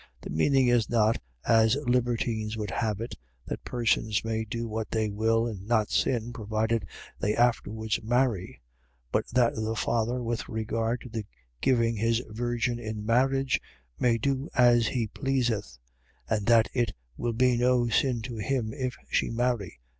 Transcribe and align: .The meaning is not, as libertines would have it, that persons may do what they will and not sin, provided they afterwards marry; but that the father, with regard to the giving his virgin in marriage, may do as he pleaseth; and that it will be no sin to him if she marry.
.The 0.21 0.31
meaning 0.31 0.67
is 0.67 0.89
not, 0.89 1.21
as 1.45 1.75
libertines 1.85 2.57
would 2.57 2.71
have 2.71 2.99
it, 2.99 3.13
that 3.45 3.63
persons 3.63 4.25
may 4.25 4.43
do 4.43 4.67
what 4.67 4.89
they 4.89 5.11
will 5.11 5.45
and 5.45 5.67
not 5.67 5.91
sin, 5.91 6.33
provided 6.33 6.87
they 7.19 7.35
afterwards 7.35 7.99
marry; 8.01 8.59
but 9.11 9.27
that 9.27 9.53
the 9.53 9.75
father, 9.75 10.23
with 10.23 10.49
regard 10.49 11.01
to 11.01 11.09
the 11.09 11.27
giving 11.61 11.97
his 11.97 12.19
virgin 12.29 12.79
in 12.79 13.05
marriage, 13.05 13.61
may 13.99 14.17
do 14.17 14.49
as 14.55 14.87
he 14.87 15.05
pleaseth; 15.05 15.77
and 16.27 16.47
that 16.47 16.67
it 16.73 16.93
will 17.15 17.33
be 17.33 17.55
no 17.55 17.87
sin 17.87 18.23
to 18.23 18.37
him 18.37 18.73
if 18.73 18.97
she 19.07 19.29
marry. 19.29 19.79